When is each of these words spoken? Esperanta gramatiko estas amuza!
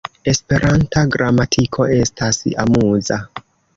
Esperanta 0.31 1.03
gramatiko 1.15 1.85
estas 1.99 2.41
amuza! 2.65 3.21